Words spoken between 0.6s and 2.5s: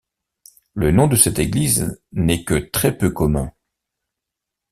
Le nom de cette église n'est